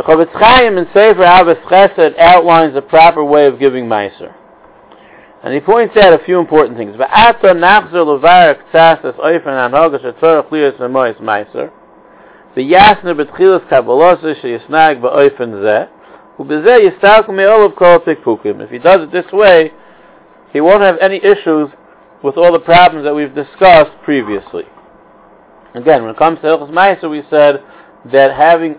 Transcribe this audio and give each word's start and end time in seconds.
The 0.00 0.06
Chofetz 0.06 0.32
Chaim 0.32 0.78
in 0.78 0.86
Sefer 0.94 1.20
Ahavas 1.20 1.60
Chesed 1.64 2.18
outlines 2.18 2.72
the 2.72 2.80
proper 2.80 3.22
way 3.22 3.44
of 3.44 3.58
giving 3.58 3.84
Meiser. 3.84 4.32
And 5.44 5.52
he 5.52 5.60
points 5.60 5.94
out 5.98 6.18
a 6.18 6.24
few 6.24 6.40
important 6.40 6.78
things. 6.78 6.96
If 6.96 7.00
he 18.70 18.78
does 18.78 19.00
it 19.02 19.12
this 19.12 19.32
way, 19.32 19.72
he 20.54 20.60
won't 20.62 20.82
have 20.82 20.96
any 21.02 21.16
issues 21.22 21.68
with 22.22 22.38
all 22.38 22.52
the 22.52 22.60
problems 22.60 23.04
that 23.04 23.14
we've 23.14 23.34
discussed 23.34 23.92
previously. 24.02 24.64
Again, 25.74 26.00
when 26.00 26.12
it 26.12 26.16
comes 26.16 26.38
to 26.38 26.46
Hilchas 26.46 26.70
Meiser, 26.70 27.10
we 27.10 27.22
said 27.28 27.62
that 28.10 28.34
having 28.34 28.78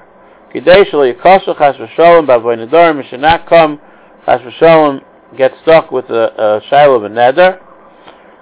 Kidei 0.53 0.85
shelo 0.85 1.13
yikosel 1.13 1.57
chas 1.57 1.77
v'sholem 1.77 2.27
b'avoy 2.27 2.57
nedarim, 2.57 3.01
he 3.01 3.09
should 3.09 3.21
not 3.21 3.47
come 3.47 3.79
chas 4.25 4.41
v'sholem, 4.41 5.01
get 5.37 5.53
stuck 5.61 5.91
with 5.91 6.05
a, 6.09 6.59
a 6.59 6.61
shiloh 6.69 6.95
of 6.95 7.03
a 7.05 7.09
neder. 7.09 7.59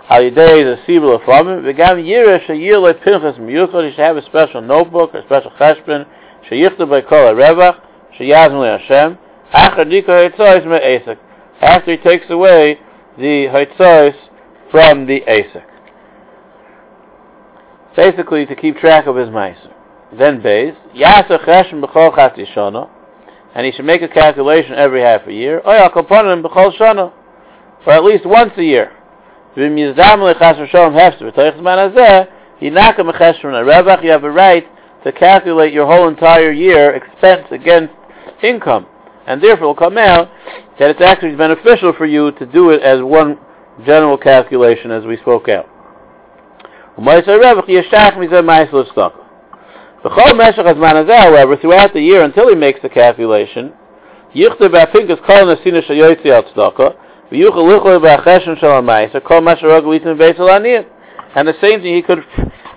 Al 0.09 0.21
yidei 0.21 0.63
the 0.63 0.79
sibel 0.87 1.15
of 1.15 1.21
famim, 1.21 1.61
v'gam 1.61 2.03
yireh 2.03 2.43
sheyir 2.47 2.81
le 2.81 2.95
pinchas 2.95 3.37
miyuchot, 3.37 3.85
he 3.85 3.91
should 3.91 3.99
have 3.99 4.17
a 4.17 4.25
special 4.25 4.61
notebook, 4.61 5.13
a 5.13 5.23
special 5.23 5.51
cheshbon, 5.59 6.07
sheyichta 6.49 6.89
by 6.89 7.01
kol 7.01 7.27
ha-revach, 7.27 7.79
sheyazim 8.19 8.59
le 8.59 8.77
Hashem, 8.79 9.17
achar 9.53 9.85
diko 9.85 11.17
after 11.61 11.91
he 11.91 11.97
takes 11.97 12.29
away 12.29 12.79
the 13.17 13.47
hetzois 13.47 14.15
from 14.71 15.05
the 15.05 15.21
asik. 15.27 15.65
Basically, 17.95 18.45
to 18.45 18.55
keep 18.55 18.77
track 18.77 19.07
of 19.07 19.15
his 19.15 19.27
meiser. 19.27 19.73
Then 20.17 20.41
Beis, 20.41 20.75
Yasa 20.95 21.43
Cheshem 21.45 21.83
B'chol 21.83 22.15
Chati 22.15 22.45
Shana, 22.53 22.89
and 23.53 23.65
he 23.65 23.71
should 23.71 23.85
make 23.85 24.01
a 24.01 24.07
calculation 24.07 24.73
every 24.73 25.01
half 25.01 25.27
a 25.27 25.33
year, 25.33 25.61
Oya 25.65 25.89
Kaponim 25.89 26.43
B'chol 26.43 26.75
Shana, 26.77 27.13
or 27.85 27.93
at 27.93 28.03
least 28.03 28.25
once 28.25 28.51
a 28.57 28.63
year. 28.63 28.91
V'im 29.55 29.75
Yizdam 29.75 30.33
Lechas 30.33 30.57
V'sholem 30.57 30.93
Hefzer 30.93 31.31
V'toich 31.31 31.59
Zman 31.59 31.93
Hazeh, 31.93 32.27
Yinaka 32.61 32.99
Mechesh 32.99 33.39
from 33.39 33.53
a 33.53 33.63
Revach, 33.63 34.03
you 34.03 34.11
have 34.11 34.23
a 34.23 34.31
right 34.31 34.65
to 35.03 35.11
calculate 35.11 35.73
your 35.73 35.85
whole 35.85 36.07
entire 36.07 36.51
year 36.51 36.93
expense 36.93 37.47
against 37.51 37.93
income. 38.43 38.85
And 39.27 39.41
therefore 39.41 39.65
it 39.65 39.67
will 39.67 39.75
come 39.75 39.97
out 39.97 40.29
that 40.79 40.89
it's 40.89 41.01
actually 41.01 41.35
beneficial 41.35 41.93
for 41.93 42.05
you 42.05 42.31
to 42.33 42.45
do 42.45 42.71
it 42.71 42.81
as 42.81 43.01
one 43.01 43.37
general 43.85 44.17
calculation 44.17 44.91
as 44.91 45.05
we 45.05 45.17
spoke 45.17 45.47
out. 45.47 45.69
However, 50.01 51.57
throughout 51.57 51.93
the 51.93 52.01
year 52.01 52.23
until 52.23 52.49
he 52.49 52.55
makes 52.55 52.81
the 52.81 52.89
calculation, 52.89 53.73
yichtav 54.33 54.71
b'apinkas 54.71 55.25
kol 55.25 55.45
nesina 55.45 55.81
shayoytzi 55.83 56.27
al 56.27 56.43
tzedakah, 56.43 56.95
v'yuchel 57.31 57.65
lichol 57.67 57.99
b'acheshen 57.99 58.57
shal 58.59 58.81
ha'mayis, 58.81 59.11
kol 59.25 59.41
masharog 59.41 59.83
litin 59.83 60.17
b'eisel 60.17 60.49
aniyim. 60.49 60.85
And 61.35 61.47
the 61.47 61.53
same 61.61 61.81
thing, 61.81 61.95
he 61.95 62.01
could 62.01 62.23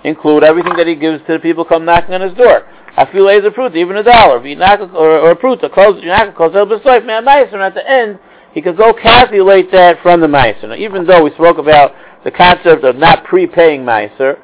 include 0.03 0.43
everything 0.43 0.75
that 0.77 0.85
he 0.87 0.95
gives 0.95 1.25
to 1.27 1.33
the 1.33 1.39
people 1.39 1.63
come 1.65 1.85
knocking 1.85 2.13
on 2.13 2.21
his 2.21 2.33
door. 2.33 2.63
I 2.95 3.11
feel 3.11 3.27
a 3.27 3.51
fruit, 3.51 3.75
even 3.75 3.97
a 3.97 4.03
dollar, 4.03 4.37
or, 4.37 5.19
or 5.19 5.31
a 5.31 5.39
fruit, 5.39 5.63
a 5.63 5.69
close, 5.69 6.03
man, 6.03 7.27
and 7.27 7.61
at 7.61 7.73
the 7.73 7.89
end, 7.89 8.19
he 8.53 8.61
could 8.61 8.77
go 8.77 8.93
calculate 8.93 9.71
that 9.71 9.99
from 10.03 10.21
the 10.21 10.27
meiser. 10.27 10.77
Even 10.77 11.07
though 11.07 11.23
we 11.23 11.31
spoke 11.31 11.57
about 11.57 11.95
the 12.23 12.29
concept 12.29 12.83
of 12.83 12.95
not 12.95 13.23
prepaying 13.23 13.81
meiser, 13.81 14.37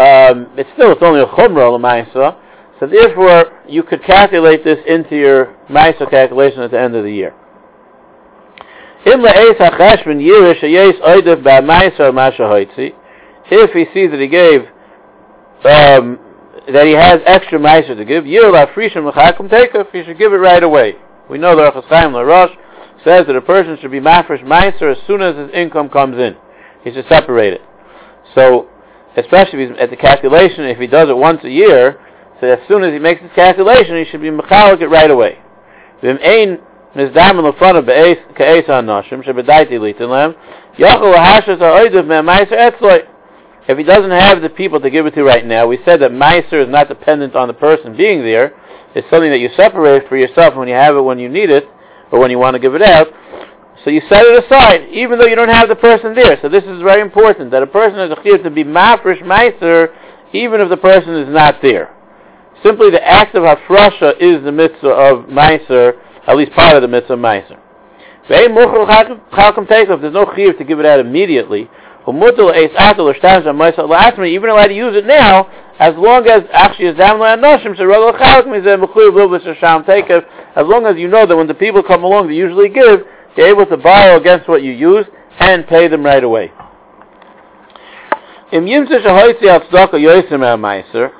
um, 0.00 0.48
it's 0.56 0.70
still 0.72 0.92
it's 0.92 1.02
only 1.02 1.20
a 1.20 1.26
chumrah 1.26 1.70
l'maisa, 1.76 2.34
so 2.80 2.86
therefore 2.86 3.60
you 3.68 3.82
could 3.82 4.02
calculate 4.02 4.64
this 4.64 4.78
into 4.86 5.14
your 5.14 5.54
maisa 5.68 6.08
calculation 6.10 6.60
at 6.60 6.70
the 6.70 6.80
end 6.80 6.96
of 6.96 7.04
the 7.04 7.12
year. 7.12 7.34
If 13.52 13.72
he 13.72 13.84
sees 13.92 14.10
that 14.10 14.20
he 14.20 14.28
gave 14.28 14.60
um, 15.64 16.18
that 16.72 16.86
he 16.86 16.92
has 16.92 17.20
extra 17.26 17.58
meiser 17.58 17.94
to 17.94 18.04
give, 18.06 18.24
he 18.24 20.02
should 20.04 20.18
give 20.18 20.32
it 20.32 20.36
right 20.36 20.62
away. 20.62 20.94
We 21.28 21.36
know 21.36 21.54
the 21.56 21.82
Chaim 21.88 22.12
LaRosh 22.12 22.56
says 23.04 23.26
that 23.26 23.36
a 23.36 23.42
person 23.42 23.76
should 23.82 23.90
be 23.90 24.00
mafresh 24.00 24.42
meiser 24.44 24.92
as 24.92 24.98
soon 25.06 25.20
as 25.20 25.36
his 25.36 25.50
income 25.52 25.90
comes 25.90 26.16
in. 26.16 26.36
He 26.84 26.92
should 26.92 27.06
separate 27.08 27.52
it. 27.52 27.60
So 28.34 28.69
especially 29.16 29.64
if 29.64 29.70
he's 29.70 29.78
at 29.78 29.90
the 29.90 29.96
calculation, 29.96 30.64
if 30.64 30.78
he 30.78 30.86
does 30.86 31.08
it 31.08 31.16
once 31.16 31.40
a 31.44 31.50
year, 31.50 31.98
so 32.40 32.46
as 32.46 32.58
soon 32.68 32.84
as 32.84 32.92
he 32.92 32.98
makes 32.98 33.20
his 33.20 33.30
calculation, 33.34 33.96
he 33.96 34.04
should 34.10 34.22
be 34.22 34.30
mechalik 34.30 34.80
it 34.80 34.88
right 34.88 35.10
away. 35.10 35.38
If 43.68 43.78
he 43.78 43.84
doesn't 43.84 44.10
have 44.10 44.42
the 44.42 44.48
people 44.48 44.80
to 44.80 44.90
give 44.90 45.06
it 45.06 45.14
to 45.14 45.22
right 45.22 45.44
now, 45.46 45.66
we 45.66 45.78
said 45.84 46.00
that 46.00 46.10
meiser 46.10 46.62
is 46.64 46.68
not 46.68 46.88
dependent 46.88 47.36
on 47.36 47.48
the 47.48 47.54
person 47.54 47.96
being 47.96 48.22
there. 48.22 48.54
It's 48.94 49.08
something 49.10 49.30
that 49.30 49.38
you 49.38 49.50
separate 49.56 50.08
for 50.08 50.16
yourself 50.16 50.56
when 50.56 50.66
you 50.66 50.74
have 50.74 50.96
it 50.96 51.02
when 51.02 51.18
you 51.18 51.28
need 51.28 51.50
it, 51.50 51.68
or 52.10 52.18
when 52.18 52.30
you 52.30 52.38
want 52.38 52.54
to 52.54 52.58
give 52.58 52.74
it 52.74 52.82
out. 52.82 53.08
So 53.84 53.90
you 53.90 54.02
set 54.08 54.24
it 54.26 54.44
aside, 54.44 54.88
even 54.92 55.18
though 55.18 55.26
you 55.26 55.36
don't 55.36 55.48
have 55.48 55.68
the 55.68 55.76
person 55.76 56.14
there. 56.14 56.38
So 56.42 56.48
this 56.48 56.64
is 56.64 56.82
very 56.82 57.00
important, 57.00 57.50
that 57.52 57.62
a 57.62 57.66
person 57.66 57.98
has 57.98 58.10
a 58.10 58.16
chiyuv 58.16 58.42
to 58.44 58.50
be 58.50 58.62
mafresh 58.64 59.22
meiser, 59.22 59.88
even 60.34 60.60
if 60.60 60.68
the 60.68 60.76
person 60.76 61.14
is 61.16 61.28
not 61.28 61.62
there. 61.62 61.88
Simply 62.62 62.90
the 62.90 63.02
act 63.02 63.34
of 63.34 63.42
hafrasha 63.44 64.20
is 64.20 64.44
the 64.44 64.52
mitzvah 64.52 64.90
of 64.90 65.26
meiser, 65.28 65.94
at 66.26 66.36
least 66.36 66.52
part 66.52 66.76
of 66.76 66.82
the 66.82 66.88
mitzvah 66.88 67.14
of 67.14 67.20
meiser. 67.20 67.58
There's 68.28 68.50
no 68.50 68.66
chiyuv 70.26 70.58
to 70.58 70.64
give 70.64 70.78
it 70.78 70.86
out 70.86 71.00
immediately, 71.00 71.70
even 72.06 72.28
allowed 74.50 74.66
to 74.66 74.74
use 74.74 74.94
it 74.96 75.06
now, 75.06 75.48
as 75.78 75.94
long 75.96 76.26
as 76.28 76.42
actually 76.52 76.88
as 76.88 76.98
long 76.98 77.22
as 80.86 80.96
you 80.96 81.08
know 81.08 81.26
that 81.26 81.36
when 81.36 81.46
the 81.46 81.54
people 81.54 81.82
come 81.82 82.04
along, 82.04 82.28
they 82.28 82.34
usually 82.34 82.68
give, 82.68 83.06
you're 83.36 83.48
able 83.48 83.66
to 83.66 83.76
borrow 83.76 84.16
against 84.16 84.48
what 84.48 84.62
you 84.62 84.72
use 84.72 85.06
and 85.38 85.66
pay 85.66 85.88
them 85.88 86.04
right 86.04 86.22
away. 86.22 86.52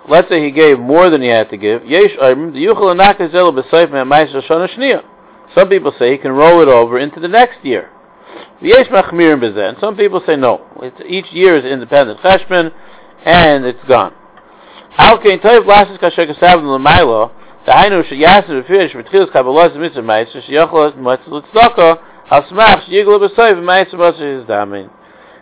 Let's 0.08 0.28
say 0.28 0.42
he 0.44 0.50
gave 0.50 0.78
more 0.80 1.10
than 1.10 1.22
he 1.22 1.28
had 1.28 1.48
to 1.50 1.56
give. 1.56 1.82
Some 5.54 5.68
people 5.68 5.92
say 5.98 6.12
he 6.12 6.18
can 6.18 6.32
roll 6.32 6.60
it 6.62 6.68
over 6.68 6.98
into 6.98 7.20
the 7.20 7.28
next 7.28 7.64
year. 7.64 7.90
Some 9.80 9.96
people 9.96 10.20
say 10.26 10.36
no. 10.36 10.60
It's, 10.82 11.00
each 11.06 11.32
year 11.32 11.56
is 11.56 11.64
independent 11.64 12.18
and 13.24 13.64
it's 13.64 13.84
gone. 13.88 14.12
דהיינו 17.69 18.03
שיעשה 18.03 18.59
בפירש 18.59 18.95
בתחילת 18.95 19.29
קבלת 19.29 19.75
מצווה 19.75 20.01
מייסר 20.01 20.39
שיוכל 20.39 20.89
מועצת 20.97 21.27
לצדוקו 21.27 21.91
על 22.29 22.41
סמך 22.49 22.81
שיגלו 22.85 23.19
בסוף 23.19 23.45
ומייסר 23.57 23.97
מועצת 23.97 24.19
הזדמין. 24.19 24.87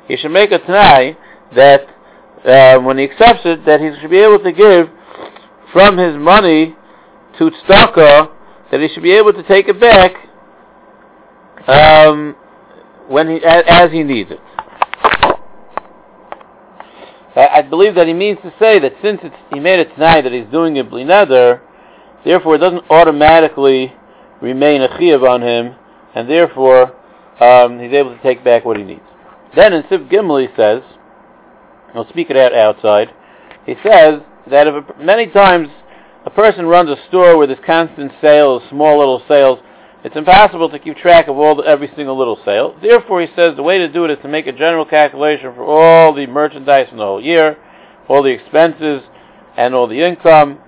He 0.09 0.17
should 0.17 0.31
make 0.31 0.51
a 0.51 0.59
t'nai 0.59 1.15
that 1.55 1.87
uh, 2.45 2.79
when 2.79 2.97
he 2.97 3.05
accepts 3.05 3.45
it, 3.45 3.65
that 3.65 3.79
he 3.79 3.89
should 3.99 4.09
be 4.09 4.19
able 4.19 4.39
to 4.39 4.51
give 4.51 4.89
from 5.71 5.97
his 5.97 6.15
money 6.15 6.75
to 7.37 7.49
tzedakah, 7.49 8.29
that 8.71 8.79
he 8.81 8.87
should 8.89 9.03
be 9.03 9.13
able 9.13 9.33
to 9.33 9.43
take 9.43 9.67
it 9.67 9.79
back 9.79 10.11
um, 11.67 12.35
when 13.07 13.29
he 13.29 13.35
as, 13.43 13.63
as 13.67 13.91
he 13.91 14.03
needs 14.03 14.31
it. 14.31 14.39
I, 17.35 17.47
I 17.59 17.61
believe 17.61 17.95
that 17.95 18.07
he 18.07 18.13
means 18.13 18.39
to 18.43 18.53
say 18.59 18.79
that 18.79 18.93
since 19.01 19.21
he 19.53 19.59
made 19.59 19.79
it 19.79 19.93
tonight 19.93 20.21
that 20.21 20.33
he's 20.33 20.51
doing 20.51 20.75
it 20.75 20.89
blineder, 20.89 21.61
Therefore, 22.24 22.56
it 22.56 22.58
doesn't 22.58 22.84
automatically 22.90 23.92
remain 24.40 24.82
a 24.82 24.88
chiyav 24.88 25.28
on 25.28 25.42
him, 25.42 25.74
and 26.14 26.28
therefore 26.28 26.94
um, 27.42 27.78
he's 27.80 27.92
able 27.92 28.16
to 28.16 28.22
take 28.22 28.44
back 28.44 28.64
what 28.64 28.76
he 28.76 28.82
needs. 28.82 29.02
Then 29.54 29.72
in 29.72 29.82
Sif 29.88 30.02
Gimel 30.02 30.46
he 30.46 30.54
says, 30.56 30.82
he'll 31.92 32.08
speak 32.08 32.30
it 32.30 32.36
out 32.36 32.52
outside, 32.52 33.08
he 33.66 33.74
says 33.82 34.20
that 34.50 34.66
if 34.66 34.74
a, 34.74 35.02
many 35.02 35.26
times 35.26 35.68
a 36.24 36.30
person 36.30 36.66
runs 36.66 36.90
a 36.90 36.96
store 37.08 37.36
where 37.36 37.46
there's 37.46 37.58
constant 37.64 38.12
sales, 38.20 38.62
small 38.70 38.98
little 38.98 39.22
sales, 39.28 39.58
it's 40.04 40.16
impossible 40.16 40.70
to 40.70 40.78
keep 40.78 40.96
track 40.96 41.28
of 41.28 41.36
all 41.36 41.56
the, 41.56 41.62
every 41.62 41.90
single 41.96 42.16
little 42.16 42.38
sale. 42.44 42.76
Therefore, 42.80 43.20
he 43.20 43.26
says 43.34 43.56
the 43.56 43.62
way 43.62 43.78
to 43.78 43.88
do 43.88 44.04
it 44.04 44.10
is 44.12 44.18
to 44.22 44.28
make 44.28 44.46
a 44.46 44.52
general 44.52 44.84
calculation 44.84 45.52
for 45.54 45.64
all 45.64 46.14
the 46.14 46.26
merchandise 46.26 46.88
in 46.90 46.98
the 46.98 47.04
whole 47.04 47.22
year, 47.22 47.56
all 48.08 48.22
the 48.22 48.30
expenses, 48.30 49.02
and 49.56 49.74
all 49.74 49.88
the 49.88 50.00
income, 50.00 50.58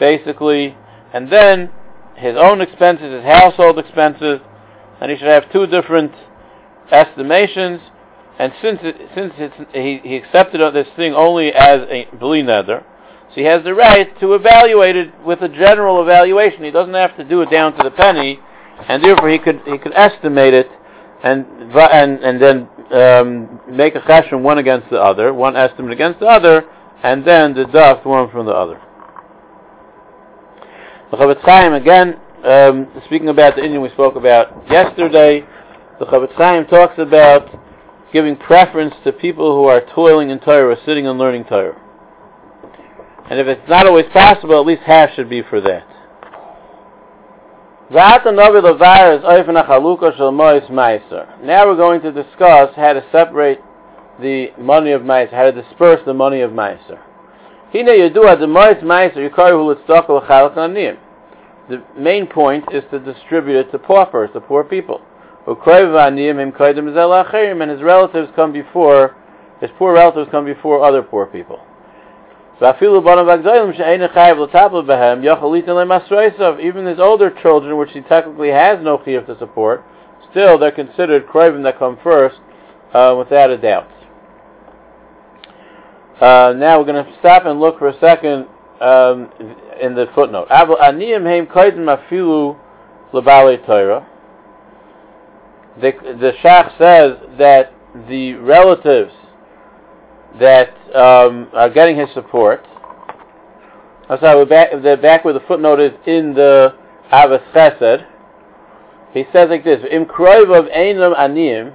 basically, 0.00 0.76
and 1.12 1.30
then 1.30 1.70
his 2.16 2.34
own 2.36 2.60
expenses, 2.60 3.12
his 3.12 3.24
household 3.24 3.78
expenses, 3.78 4.40
and 5.00 5.10
he 5.10 5.16
should 5.16 5.28
have 5.28 5.50
two 5.52 5.66
different 5.66 6.12
estimations. 6.90 7.80
And 8.38 8.52
since 8.62 8.78
it, 8.82 8.96
since 9.14 9.32
he, 9.72 10.00
he 10.02 10.16
accepted 10.16 10.60
this 10.74 10.88
thing 10.96 11.12
only 11.14 11.52
as 11.52 11.80
a 11.90 12.08
bli 12.18 12.42
neder, 12.42 12.82
so 13.28 13.34
he 13.34 13.44
has 13.44 13.62
the 13.64 13.74
right 13.74 14.18
to 14.20 14.34
evaluate 14.34 14.96
it 14.96 15.10
with 15.24 15.40
a 15.42 15.48
general 15.48 16.02
evaluation. 16.02 16.64
He 16.64 16.70
doesn't 16.70 16.94
have 16.94 17.16
to 17.16 17.24
do 17.24 17.42
it 17.42 17.50
down 17.50 17.76
to 17.76 17.82
the 17.82 17.90
penny, 17.90 18.38
and 18.88 19.02
therefore 19.02 19.28
he 19.30 19.38
could 19.38 19.60
he 19.66 19.78
could 19.78 19.92
estimate 19.94 20.54
it, 20.54 20.68
and 21.22 21.46
and 21.74 22.24
and 22.24 22.42
then 22.42 22.68
um, 22.92 23.60
make 23.70 23.94
a 23.94 24.00
cheshbon 24.00 24.42
one 24.42 24.58
against 24.58 24.90
the 24.90 25.00
other, 25.00 25.32
one 25.32 25.56
estimate 25.56 25.92
against 25.92 26.20
the 26.20 26.26
other, 26.26 26.64
and 27.02 27.24
then 27.24 27.54
deduct 27.54 28.06
one 28.06 28.30
from 28.30 28.46
the 28.46 28.52
other. 28.52 28.80
The 31.12 31.18
Chofetz 31.18 31.42
Chaim 31.42 31.74
again, 31.74 32.16
um, 32.42 32.90
speaking 33.04 33.28
about 33.28 33.54
the 33.54 33.60
inyan 33.60 33.82
we 33.82 33.90
spoke 33.90 34.16
about 34.16 34.66
yesterday, 34.70 35.44
the 36.00 36.06
Chofetz 36.06 36.32
Chaim 36.36 36.64
talks 36.64 36.94
about 36.96 37.50
giving 38.14 38.34
preference 38.34 38.94
to 39.04 39.12
people 39.12 39.54
who 39.54 39.66
are 39.66 39.82
toiling 39.94 40.30
in 40.30 40.40
Torah, 40.40 40.74
sitting 40.86 41.06
and 41.06 41.18
learning 41.18 41.44
Torah. 41.44 41.78
And 43.28 43.38
if 43.38 43.46
it's 43.46 43.68
not 43.68 43.86
always 43.86 44.06
possible, 44.10 44.58
at 44.58 44.64
least 44.64 44.80
half 44.86 45.10
should 45.14 45.28
be 45.28 45.42
for 45.42 45.60
that. 45.60 45.86
Now 47.90 48.24
we're 51.66 51.76
going 51.76 52.00
to 52.00 52.10
discuss 52.10 52.74
how 52.74 52.94
to 52.94 53.04
separate 53.12 53.58
the 54.18 54.46
money 54.58 54.92
of 54.92 55.02
Meiser, 55.02 55.32
how 55.32 55.50
to 55.50 55.52
disperse 55.52 56.00
the 56.06 56.14
money 56.14 56.40
of 56.40 56.52
Meiser. 56.52 56.98
The 57.72 57.78
main 61.96 62.26
point 62.26 62.64
is 62.72 62.82
to 62.90 62.98
distribute 62.98 63.58
it 63.58 63.70
to 63.72 63.78
paupers, 63.78 64.30
to 64.32 64.40
poor 64.40 64.64
people. 64.64 65.00
And 65.46 65.58
his 67.70 67.82
relatives 67.82 68.30
come 68.36 68.52
before, 68.52 69.16
his 69.60 69.70
poor 69.78 69.92
relatives 69.94 70.30
come 70.30 70.44
before 70.44 70.84
other 70.84 71.02
poor 71.02 71.26
people. 71.26 71.60
Even 72.60 72.76
his 76.86 77.00
older 77.00 77.30
children, 77.42 77.76
which 77.76 77.90
he 77.92 78.00
technically 78.02 78.50
has 78.50 78.78
no 78.82 78.98
chiyuv 78.98 79.26
to 79.26 79.38
support, 79.38 79.84
still 80.30 80.58
they're 80.58 80.70
considered 80.70 81.26
kroivim 81.26 81.62
that 81.64 81.78
come 81.78 81.98
first, 82.02 82.36
uh, 82.94 83.14
without 83.18 83.50
a 83.50 83.58
doubt. 83.58 83.88
Uh, 86.20 86.52
now 86.56 86.78
we're 86.78 86.84
going 86.84 87.04
to 87.04 87.12
stop 87.18 87.46
and 87.46 87.58
look 87.58 87.78
for 87.78 87.88
a 87.88 87.98
second 87.98 88.46
um, 88.82 89.30
in 89.80 89.94
the 89.94 90.06
footnote. 90.14 90.48
The, 95.80 95.92
the 96.20 96.32
Shach 96.42 96.76
says 96.76 97.16
that 97.38 97.72
the 98.08 98.34
relatives 98.34 99.12
that 100.40 100.70
um, 100.94 101.48
are 101.52 101.70
getting 101.70 101.96
his 101.96 102.08
support. 102.14 102.66
I'm 104.08 104.18
sorry, 104.20 104.36
we're 104.36 104.46
back, 104.46 104.70
the 104.72 104.98
back 105.00 105.24
where 105.24 105.34
the 105.34 105.40
footnote 105.46 105.80
is 105.80 105.92
in 106.06 106.34
the 106.34 106.74
Ahavas 107.12 107.42
Chesed. 107.52 108.06
He 109.12 109.24
says 109.32 109.48
like 109.50 109.64
this: 109.64 109.80
"Im 109.90 110.02
of 110.02 110.08
einam 110.08 111.16
aniyim 111.16 111.72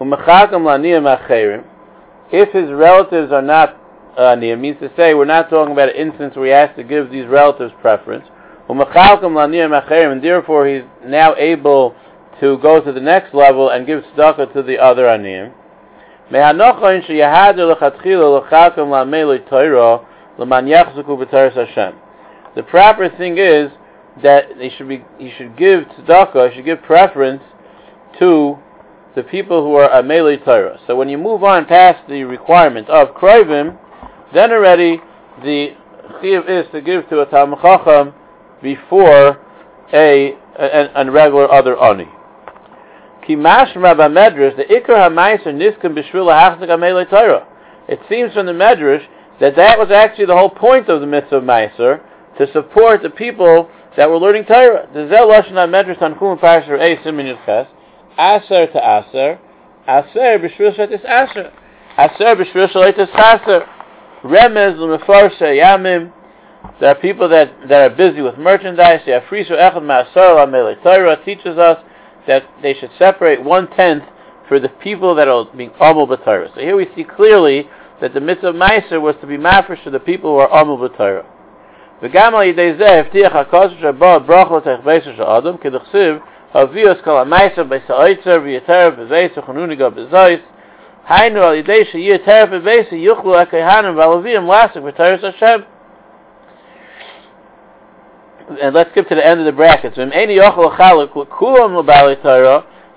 umechakam 0.00 0.62
laniyim 0.62 1.06
acherim." 1.06 1.64
If 2.32 2.52
his 2.52 2.70
relatives 2.70 3.32
are 3.32 3.42
not 3.42 3.79
Uh, 4.16 4.34
aniyim, 4.34 4.60
means 4.60 4.78
to 4.80 4.90
say 4.96 5.14
we're 5.14 5.24
not 5.24 5.48
talking 5.48 5.72
about 5.72 5.88
an 5.88 5.96
instance 5.96 6.34
where 6.36 6.46
he 6.46 6.52
has 6.52 6.70
to 6.76 6.82
give 6.82 7.10
these 7.10 7.26
relatives 7.26 7.72
preference. 7.80 8.26
And 8.68 8.80
therefore 10.22 10.66
he's 10.66 10.82
now 11.04 11.34
able 11.36 11.94
to 12.40 12.58
go 12.58 12.80
to 12.80 12.92
the 12.92 13.00
next 13.00 13.34
level 13.34 13.68
and 13.70 13.86
give 13.86 14.02
tzedakah 14.02 14.52
to 14.52 14.62
the 14.62 14.78
other 14.78 15.04
aniyim. 15.04 15.52
The 22.54 22.62
proper 22.62 23.08
thing 23.16 23.38
is 23.38 23.70
that 24.22 24.44
they 24.58 24.70
should 24.70 24.88
be, 24.88 25.04
he 25.18 25.32
should 25.36 25.56
give 25.56 25.84
tzedakah, 25.84 26.50
he 26.50 26.56
should 26.56 26.64
give 26.64 26.82
preference 26.82 27.42
to 28.18 28.58
the 29.14 29.22
people 29.24 29.62
who 29.62 29.74
are 29.74 29.88
Amelei 29.90 30.44
Torah. 30.44 30.78
So 30.86 30.96
when 30.96 31.08
you 31.08 31.18
move 31.18 31.42
on 31.42 31.66
past 31.66 32.08
the 32.08 32.24
requirement 32.24 32.88
of 32.88 33.08
Kroivim, 33.14 33.76
then 34.34 34.52
already 34.52 35.00
the 35.42 35.74
chiv 36.20 36.48
is 36.48 36.66
to 36.72 36.80
give 36.80 37.08
to 37.08 37.20
a 37.20 37.26
Talmud 37.26 37.60
Chacham 37.62 38.14
before 38.62 39.38
a, 39.92 40.36
an, 40.58 41.10
regular 41.10 41.50
other 41.50 41.76
ani. 41.78 42.08
Ki 43.26 43.36
mashma 43.36 43.94
medrash 43.94 44.56
the 44.56 44.64
niskan 44.64 45.96
b'shvil 45.96 46.32
ha'achzik 46.32 46.68
amelei 46.68 47.08
Torah. 47.08 47.46
It 47.88 48.00
seems 48.08 48.32
from 48.32 48.46
the 48.46 48.52
medrash 48.52 49.04
that 49.40 49.56
that 49.56 49.78
was 49.78 49.90
actually 49.90 50.26
the 50.26 50.36
whole 50.36 50.50
point 50.50 50.88
of 50.88 51.00
the 51.00 51.06
mitzvah 51.06 51.36
of 51.36 51.44
meiser 51.44 52.00
to 52.38 52.52
support 52.52 53.02
the 53.02 53.10
people 53.10 53.70
that 53.96 54.08
were 54.08 54.18
learning 54.18 54.44
Torah. 54.44 54.88
The 54.92 55.08
zel 55.08 55.28
lashon 55.28 55.52
medrash 55.52 56.00
on 56.02 56.18
kum 56.18 56.38
parasher 56.38 56.78
a 56.78 57.02
simin 57.02 57.26
yudches 57.26 57.66
aser 58.18 58.66
to 58.66 58.78
aser 58.78 59.38
aser 59.88 60.38
b'shvil 60.38 60.76
shetis 60.76 61.04
aser 61.04 61.52
aser 61.98 62.36
b'shvil 62.36 62.70
shalitis 62.72 63.10
chaser 63.16 63.66
remez 64.23 64.77
l'mefarshe 64.77 65.41
yamim 65.41 66.11
there 66.79 66.89
are 66.89 66.95
people 66.95 67.29
that, 67.29 67.53
that 67.69 67.91
are 67.91 67.95
busy 67.95 68.21
with 68.21 68.37
merchandise. 68.37 69.01
The 69.05 69.11
Afrisu 69.11 69.51
Echad 69.51 69.81
Ma'asar 69.81 70.45
Amelei 70.45 70.81
Torah 70.83 71.23
teaches 71.23 71.57
us 71.57 71.77
that 72.27 72.43
they 72.61 72.73
should 72.73 72.89
separate 72.97 73.43
one 73.43 73.67
tenth 73.75 74.03
for 74.47 74.59
the 74.59 74.69
people 74.69 75.15
that 75.15 75.27
are 75.27 75.45
being 75.55 75.69
amul 75.71 76.07
b'Torah. 76.07 76.53
So 76.53 76.61
here 76.61 76.75
we 76.75 76.87
see 76.95 77.03
clearly 77.03 77.67
that 78.01 78.13
the 78.13 78.19
mitzvah 78.19 78.53
meiser 78.53 79.01
was 79.01 79.15
to 79.21 79.27
be 79.27 79.37
mafresh 79.37 79.83
to 79.83 79.91
the 79.91 79.99
people 79.99 80.31
who 80.31 80.37
are 80.37 80.49
amul 80.49 80.77
b'Torah. 80.89 81.25
וגם 82.01 82.35
על 82.35 82.43
ידי 82.43 82.73
זה 82.77 82.99
הבטיח 82.99 83.35
הקודש 83.35 83.73
שבו 83.81 84.19
ברוכות 84.25 84.67
היחבסו 84.67 85.13
של 85.17 85.23
אדם, 85.23 85.57
כדכסיב, 85.57 86.17
הביאוס 86.53 87.01
כל 87.01 87.17
המייסר 87.17 87.63
בסעיצר 87.63 88.39
ויתר 88.43 88.89
בבייס 88.97 89.37
וחנוניגו 89.37 89.91
בזויס, 89.91 90.39
Hainu 91.08 91.42
al 91.42 91.62
Yidei 91.62 91.90
Sheyir 91.92 92.24
Teref 92.24 92.50
Ebesi 92.50 92.92
Yuchlu 92.92 93.46
Ekehanim 93.46 93.94
Valavim 93.94 94.46
Lasik 94.46 94.82
V'Teres 94.82 95.22
Hashem. 95.22 95.64
And 98.60 98.74
let's 98.74 98.90
skip 98.90 99.08
to 99.08 99.14
the 99.14 99.24
end 99.24 99.40
of 99.40 99.46
the 99.46 99.52
brackets. 99.52 99.96
V'im 99.96 100.12
Eini 100.14 100.36
L'Kulam 100.38 101.76
L'Bali 101.76 102.16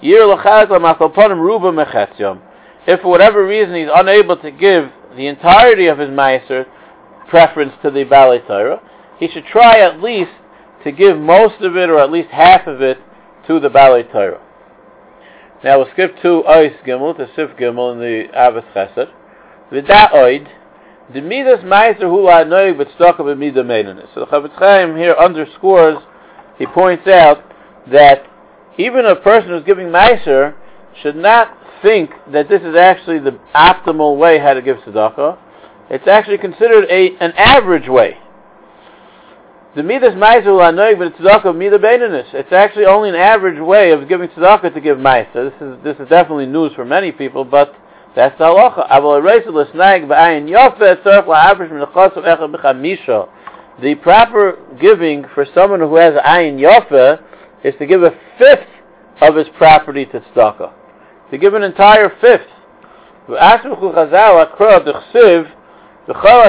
Yir 0.02 0.26
L'Chalik 0.26 1.40
Ruba 1.40 1.72
Mechetzyom. 1.72 2.42
If 2.86 3.02
for 3.02 3.10
whatever 3.10 3.46
reason 3.46 3.76
he's 3.76 3.88
unable 3.94 4.38
to 4.38 4.52
give 4.52 4.90
the 5.16 5.28
entirety 5.28 5.88
of 5.88 6.00
his 6.00 6.10
maaser 6.10 6.66
preference 7.30 7.74
to 7.82 7.92
the 7.92 8.04
Bali 8.04 8.40
Torah, 8.46 8.82
he 9.20 9.30
should 9.30 9.46
try 9.46 9.80
at 9.80 10.02
least 10.02 10.32
to 10.84 10.92
give 10.92 11.18
most 11.18 11.62
of 11.62 11.78
it 11.78 11.90
or 11.90 12.00
at 12.00 12.12
least 12.12 12.30
half 12.30 12.68
of 12.68 12.82
it 12.82 12.98
to 13.48 13.60
the 13.60 13.70
Bali 13.70 14.04
Torah. 14.04 14.42
Now 15.64 15.78
we'll 15.78 15.90
skip 15.94 16.16
to 16.22 16.44
Ois 16.46 16.76
Gimel, 16.86 17.16
to 17.16 17.28
Sif 17.36 17.52
Gimel 17.58 17.94
in 17.94 18.00
the 18.00 18.28
Ahavas 18.38 18.66
Chesed. 18.74 19.10
V'da 19.72 20.12
Oid, 20.12 20.48
the 21.14 21.22
midas 21.22 21.64
meiser 21.64 22.02
hu 22.02 22.26
la 22.26 22.44
noig 22.44 22.78
but 22.78 22.90
stuck 22.96 23.20
of 23.20 23.28
a 23.28 23.36
midah 23.36 23.66
maintenance. 23.66 24.10
So 24.14 24.22
the 24.22 24.26
Chofetz 24.26 24.58
Chaim 24.58 24.98
here 24.98 25.14
underscores, 25.14 26.00
he 26.58 26.66
points 26.66 27.08
out 27.08 27.44
that 27.92 28.24
even 28.78 29.06
a 29.06 29.16
person 29.16 29.52
who's 29.52 29.64
giving 29.64 29.88
meiser 29.88 30.54
should 31.02 31.16
not 31.16 31.58
think 31.82 32.12
that 32.34 32.50
this 32.50 32.62
is 32.62 32.76
actually 32.76 33.20
the 33.20 33.40
optimal 33.56 34.18
way 34.18 34.40
how 34.40 34.54
to 34.54 34.62
give 34.62 34.78
tzedakah. 34.78 35.38
It's 35.90 36.08
actually 36.08 36.40
considered 36.40 36.86
a 36.90 37.16
an 37.22 37.32
average 37.38 37.88
way. 37.88 38.18
The 39.76 39.82
midas 39.82 40.14
meiser 40.14 40.44
hu 40.44 40.58
la 40.58 40.70
noig 40.70 41.00
but 41.00 41.16
tzedakah 41.18 41.46
midah 41.46 41.82
maintenance. 41.82 42.28
It's 42.34 42.54
actually 42.54 42.86
only 42.86 43.10
an 43.10 43.16
average 43.16 43.60
way 43.60 43.90
of 43.90 44.08
giving 44.08 44.30
tzedakah 44.30 44.72
to 44.72 44.80
give 44.80 45.00
meiser. 45.00 45.50
This 45.50 45.62
is 45.62 45.84
this 45.84 45.98
is 45.98 46.08
definitely 46.10 46.46
news 46.46 46.74
for 46.76 46.86
many 46.86 47.12
people, 47.12 47.44
but 47.44 47.74
that's 48.16 48.38
the 48.38 48.44
halacha. 48.44 48.88
Aval 48.92 49.24
reisa 49.24 49.48
l'snaig 49.48 50.08
b'ayin 50.08 50.48
yofe 50.48 51.02
tzorch 51.02 51.26
la'avrish 51.26 51.72
min 51.72 51.82
l'chosav 51.82 52.24
echad 52.24 52.56
b'chamisha. 52.56 53.30
The 53.82 53.96
proper 53.96 54.60
giving 54.80 55.26
for 55.34 55.44
someone 55.56 55.80
who 55.80 55.96
has 55.96 56.14
ayin 56.22 56.60
yofe 56.60 57.20
is 57.64 57.74
to 57.80 57.88
give 57.88 58.04
a 58.04 58.12
fifth 58.38 58.70
of 59.22 59.36
his 59.36 59.48
property 59.58 60.06
to 60.06 60.20
tzedakah. 60.20 60.72
To 61.32 61.38
give 61.40 61.56
an 61.56 61.64
entire 61.64 62.10
fifth. 62.22 62.46
V'asmuchu 63.28 63.92
chazal 63.96 64.46
akra 64.46 64.86
Two 66.06 66.14
times 66.16 66.44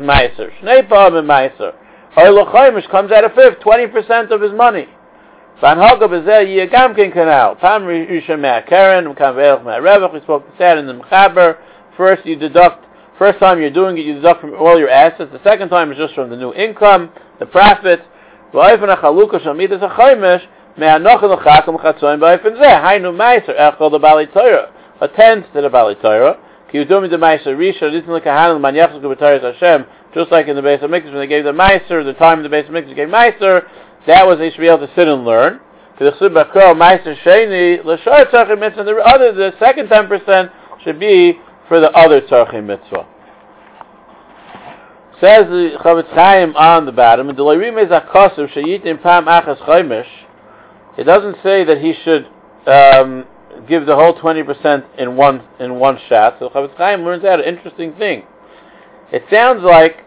meiser, 0.00 0.52
shnei 0.60 0.86
pa'am 0.86 1.14
meiser. 1.24 1.72
Or 2.14 2.30
l'chaimish 2.30 2.90
comes 2.90 3.10
out 3.10 3.24
a 3.24 3.30
fifth, 3.30 3.60
20% 3.60 4.30
of 4.30 4.42
his 4.42 4.52
money. 4.52 4.86
Van 5.62 5.78
Haga 5.78 6.08
b'zeh 6.08 6.44
yiyagam 6.44 6.94
kin 6.94 7.10
kanal. 7.10 7.58
Pam 7.58 7.84
rishon 7.84 8.40
me'akeren, 8.40 9.06
v'kam 9.14 9.34
ve'elch 9.34 9.64
me'arevach, 9.64 10.12
we 10.12 10.20
spoke 10.20 10.44
to 10.44 10.52
that 10.58 10.76
in 10.76 10.86
the 10.86 10.92
Mechaber. 10.92 11.56
First 11.96 12.26
you 12.26 12.36
deduct, 12.36 12.84
first 13.18 13.38
time 13.38 13.58
you're 13.58 13.70
doing 13.70 13.96
it, 13.96 14.04
you 14.04 14.12
deduct 14.14 14.42
from 14.42 14.52
all 14.54 14.78
your 14.78 14.90
assets. 14.90 15.30
The 15.32 15.42
second 15.42 15.70
time 15.70 15.90
is 15.90 15.96
just 15.96 16.14
from 16.14 16.28
the 16.28 16.36
new 16.36 16.52
income, 16.52 17.12
the 17.38 17.46
ha'chaluka 17.46 19.40
shamid 19.40 19.72
is 19.72 19.80
zeh. 22.58 22.82
Hainu 22.82 23.12
meiser, 23.16 23.58
echol 23.58 23.90
the 23.90 23.98
Bali 23.98 24.26
Torah. 24.26 24.70
A 25.02 25.08
tenth 25.08 25.52
to 25.52 25.60
the 25.60 25.68
Bali 25.68 25.96
Torah. 25.96 26.38
Ki 26.70 26.78
yudumi 26.78 27.10
de 27.10 27.18
meiser 27.18 27.56
risha, 27.56 27.90
litin 27.90 28.06
l'kahanan, 28.06 28.60
man 28.60 28.74
yachzuk 28.74 29.02
b'taris 29.02 29.42
Hashem. 29.42 29.84
Just 30.14 30.30
like 30.30 30.46
in 30.46 30.54
the 30.54 30.62
base 30.62 30.80
of 30.80 30.90
Mikdash, 30.90 31.06
when 31.06 31.14
they 31.14 31.26
gave 31.26 31.42
the 31.42 31.50
meiser, 31.50 32.04
the 32.04 32.12
time 32.14 32.38
in 32.38 32.44
the 32.44 32.48
base 32.48 32.68
of 32.68 32.72
Mikdash 32.72 32.94
gave 32.94 33.08
meiser, 33.08 33.66
that 34.06 34.24
was 34.24 34.38
they 34.38 34.50
should 34.50 34.60
be 34.60 34.68
able 34.68 34.86
to 34.86 34.94
sit 34.94 35.08
and 35.08 35.24
learn. 35.24 35.58
The 35.98 36.12
other, 39.04 39.32
the 39.32 39.52
second 39.58 39.88
ten 39.88 40.06
percent 40.06 40.52
should 40.84 41.00
be 41.00 41.38
for 41.66 41.80
the 41.80 41.90
other 41.90 42.20
tzarchim 42.20 42.66
mitzvah. 42.66 43.06
Says 45.20 45.46
the 45.48 45.78
Chofetz 45.80 46.14
Chaim 46.14 46.54
on 46.56 46.86
the 46.86 46.92
bottom, 46.92 47.28
It 47.28 47.34
doesn't 51.04 51.36
say 51.42 51.64
that 51.64 51.78
he 51.80 51.94
should 52.04 52.26
um, 52.66 53.26
give 53.68 53.86
the 53.86 53.94
whole 53.94 54.14
twenty 54.18 54.42
percent 54.42 54.84
in 54.98 55.16
one 55.16 55.42
in 55.60 55.78
one 55.78 55.98
shot. 56.08 56.36
So 56.38 56.48
Chofetz 56.48 56.76
Chaim 56.76 57.02
learns 57.02 57.24
out 57.24 57.40
an 57.40 57.46
interesting 57.46 57.94
thing. 57.94 58.24
It 59.12 59.24
sounds 59.30 59.62
like 59.62 59.98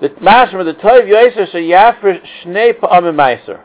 the 0.00 0.08
mashma 0.08 0.64
the 0.64 0.74
toiv 0.80 1.06
yoiser 1.06 1.52
sheyafir 1.52 2.20
shnei 2.44 2.78
pa'amim 2.78 3.14
meiser. 3.14 3.60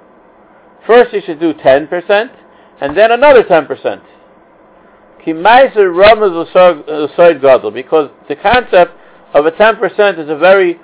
First, 0.86 1.12
he 1.12 1.22
should 1.22 1.40
do 1.40 1.54
ten 1.54 1.88
percent, 1.88 2.32
and 2.82 2.98
then 2.98 3.12
another 3.12 3.44
ten 3.44 3.66
percent. 3.66 4.02
Ki 5.24 5.32
meiser 5.32 5.90
ramaz 5.94 6.34
l'soid 6.34 7.42
gadol, 7.42 7.72
because 7.72 8.10
the 8.28 8.36
concept 8.36 8.92
of 9.34 9.46
a 9.46 9.52
ten 9.52 9.78
percent 9.78 10.20
is 10.20 10.30
a 10.30 10.36
very 10.36 10.80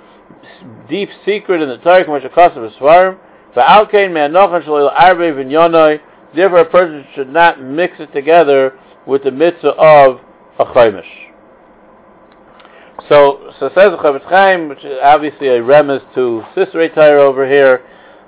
deep 0.88 1.10
secret 1.26 1.60
in 1.60 1.68
the 1.68 1.78
Torah, 1.78 2.10
which 2.10 2.24
a 2.24 2.30
cost 2.30 2.56
of 2.56 2.72
svarim. 2.72 3.18
Va'alkein 3.54 4.12
me'anochan 4.12 4.64
shalil 4.64 4.90
arbe 4.92 5.34
v'nyonoi. 5.34 6.00
Therefore, 6.34 6.60
a 6.60 6.70
person 6.70 7.04
should 7.14 7.28
not 7.28 7.60
mix 7.60 7.94
it 7.98 8.12
together 8.12 8.78
with 9.06 9.24
the 9.24 9.30
mitzvah 9.30 9.70
of 9.70 10.20
a 10.58 10.64
chaimish. 10.66 11.02
So, 13.08 13.52
so 13.58 13.68
says 13.74 13.90
the 13.90 13.96
Chofetz 13.96 14.28
Chaim, 14.28 14.68
which 14.68 14.84
is 14.84 14.98
obviously 15.02 15.48
a 15.48 15.62
remiss 15.62 16.02
to 16.14 16.44
Sisrei 16.54 16.94
Torah 16.94 17.22
over 17.22 17.48
here, 17.48 17.84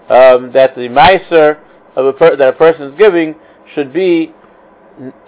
um, 0.08 0.52
that 0.52 0.74
the 0.74 0.88
meiser 0.88 1.60
of 1.94 2.06
a 2.06 2.12
per- 2.12 2.36
that 2.36 2.48
a 2.48 2.52
person 2.52 2.90
is 2.90 2.98
giving 2.98 3.36
should 3.74 3.92
be 3.92 4.34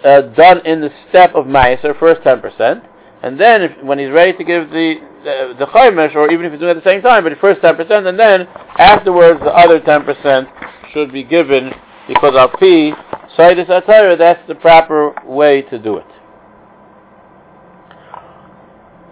uh, 0.05 0.23
done 0.23 0.67
in 0.67 0.81
the 0.81 0.91
step 1.09 1.35
of 1.35 1.47
meiser, 1.47 1.99
first 2.01 2.23
ten 2.23 2.41
percent, 2.41 2.83
and 3.23 3.39
then 3.41 3.63
if, 3.63 3.85
when 3.85 3.99
he's 3.99 4.11
ready 4.11 4.37
to 4.37 4.45
give 4.45 4.71
the 4.71 4.97
the, 5.23 5.55
the 5.59 5.67
chaimish, 5.67 6.15
or 6.15 6.31
even 6.31 6.45
if 6.47 6.53
he's 6.53 6.61
doing 6.61 6.73
it 6.73 6.79
at 6.79 6.85
the 6.85 6.91
same 6.91 7.03
time, 7.03 7.25
but 7.25 7.33
first 7.39 7.61
ten 7.61 7.77
percent, 7.77 8.07
and 8.07 8.19
then 8.19 8.49
afterwards 8.79 9.41
the 9.41 9.53
other 9.53 9.79
ten 9.81 10.05
percent 10.05 10.49
should 10.93 11.13
be 11.13 11.23
given 11.23 11.71
because 12.09 12.35
al 12.37 12.49
pi 12.49 12.93
saydis 13.37 13.69
atayra, 13.69 14.19
that's 14.19 14.47
the 14.49 14.55
proper 14.55 15.15
way 15.25 15.63
to 15.63 15.79
do 15.79 15.99
it. 15.99 16.07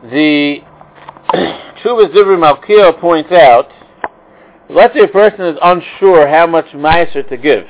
The 0.03 0.61
Chuvas 1.83 2.13
Divri 2.13 2.37
Malkiel 2.37 3.01
points 3.01 3.31
out, 3.33 3.71
let's 4.69 4.95
say 4.95 5.05
a 5.05 5.09
person 5.09 5.47
is 5.47 5.59
unsure 5.63 6.29
how 6.29 6.47
much 6.47 6.67
meiser 6.75 7.29
to 7.29 7.37
give. 7.37 7.67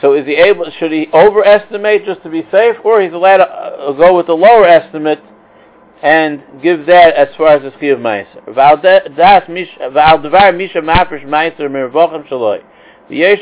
So 0.00 0.14
is 0.14 0.26
he 0.26 0.34
able, 0.34 0.70
should 0.78 0.92
he 0.92 1.08
overestimate 1.12 2.06
just 2.06 2.22
to 2.22 2.30
be 2.30 2.46
safe, 2.50 2.76
or 2.84 3.02
he's 3.02 3.12
allowed 3.12 3.38
to 3.38 3.44
uh, 3.44 3.92
go 3.92 4.16
with 4.16 4.26
the 4.26 4.32
lower 4.34 4.66
estimate 4.66 5.20
and 6.02 6.42
give 6.62 6.86
that 6.86 7.14
as 7.14 7.28
far 7.36 7.48
as 7.48 7.62
the 7.62 7.72
ski 7.76 7.90
of 7.90 7.98
meiser? 7.98 8.54
He's 13.10 13.38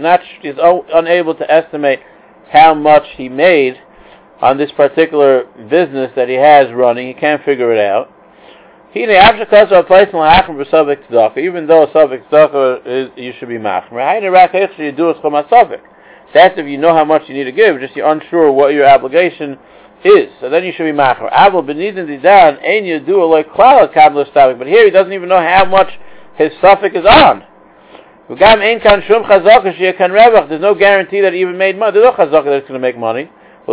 not, 0.00 0.20
he's 0.40 0.54
unable 0.94 1.34
to 1.34 1.50
estimate 1.50 2.00
how 2.50 2.72
much 2.74 3.02
he 3.16 3.28
made 3.28 3.78
on 4.40 4.56
this 4.56 4.72
particular 4.72 5.44
business 5.68 6.12
that 6.16 6.28
he 6.28 6.36
has 6.36 6.72
running. 6.72 7.08
He 7.08 7.14
can't 7.14 7.44
figure 7.44 7.74
it 7.74 7.78
out. 7.78 8.10
Even 8.94 9.10
though 11.66 11.82
a 11.82 11.92
subject 11.92 12.32
is, 12.86 13.10
you 13.16 13.34
should 13.38 13.50
be 13.50 13.58
machmer. 13.58 14.00
That's 16.32 16.58
if 16.58 16.66
you 16.66 16.78
know 16.78 16.94
how 16.94 17.04
much 17.04 17.28
you 17.28 17.34
need 17.34 17.44
to 17.44 17.52
give, 17.52 17.78
just 17.80 17.94
you're 17.94 18.10
unsure 18.10 18.50
what 18.50 18.72
your 18.72 18.88
obligation 18.88 19.58
is. 20.02 20.30
So 20.40 20.48
then 20.48 20.64
you 20.64 20.72
should 20.74 20.84
be 20.84 20.92
machmer. 20.92 21.28
But 24.58 24.66
here 24.66 24.84
he 24.84 24.90
doesn't 24.90 25.12
even 25.12 25.28
know 25.28 25.40
how 25.40 25.66
much 25.66 25.90
his 26.36 26.52
suffix 26.60 26.96
is 26.96 27.04
on. 27.06 27.42
There's 28.28 28.40
no 30.60 30.74
guarantee 30.74 31.20
that 31.20 31.32
he 31.32 31.40
even 31.40 31.56
made 31.56 31.78
money. 31.78 31.92
There's 31.92 32.04
no 32.04 32.12
chazaka 32.12 32.44
that's 32.44 32.62
it's 32.62 32.68
going 32.68 32.80
to 32.80 32.86
make 32.86 32.98
money. 32.98 33.30
He 33.66 33.72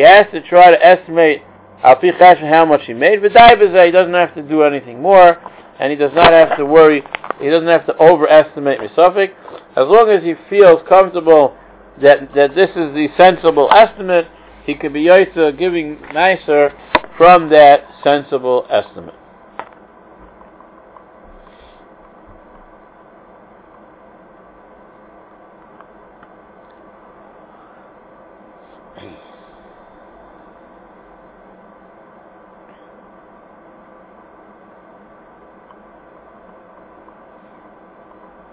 has 0.00 0.26
to 0.32 0.40
try 0.48 0.70
to 0.70 0.86
estimate 0.86 1.42
how 1.82 2.64
much 2.64 2.82
he 2.86 2.94
made. 2.94 3.22
He 3.22 3.28
doesn't 3.28 4.14
have 4.14 4.34
to 4.34 4.42
do 4.42 4.62
anything 4.62 5.02
more, 5.02 5.36
and 5.80 5.90
he 5.90 5.96
does 5.96 6.12
not 6.14 6.32
have 6.32 6.56
to 6.58 6.64
worry. 6.66 7.02
He 7.40 7.50
doesn't 7.50 7.68
have 7.68 7.86
to 7.86 7.96
overestimate 7.98 8.80
misafik. 8.80 9.32
As 9.76 9.86
long 9.86 10.08
as 10.10 10.22
he 10.22 10.34
feels 10.48 10.80
comfortable 10.88 11.56
that 12.02 12.34
that 12.34 12.54
this 12.54 12.70
is 12.70 12.94
the 12.94 13.08
sensible 13.16 13.68
estimate 13.72 14.26
he 14.64 14.74
could 14.74 14.92
be 14.92 15.04
yaitza 15.04 15.56
giving 15.58 15.96
meiser 16.14 16.72
from 17.16 17.48
that 17.50 17.84
sensible 18.02 18.66
estimate 18.70 19.14